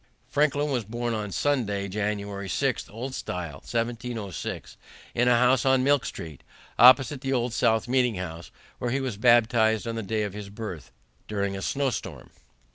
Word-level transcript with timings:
Franklin 0.27 0.71
was 0.71 0.83
born 0.83 1.13
on 1.13 1.31
Sunday, 1.31 1.87
January 1.87 2.49
6, 2.49 2.89
old 2.89 3.13
style, 3.13 3.57
1706, 3.57 4.75
in 5.13 5.27
a 5.27 5.37
house 5.37 5.63
on 5.63 5.83
Milk 5.83 6.07
Street, 6.07 6.41
opposite 6.79 7.21
the 7.21 7.31
Old 7.33 7.53
South 7.53 7.87
Meeting 7.87 8.15
House, 8.15 8.49
where 8.79 8.89
he 8.89 8.99
was 8.99 9.17
baptized 9.17 9.85
on 9.85 9.93
the 9.93 10.01
day 10.01 10.23
of 10.23 10.33
his 10.33 10.49
birth, 10.49 10.91
during 11.27 11.55
a 11.55 11.61
snowstorm. 11.61 12.31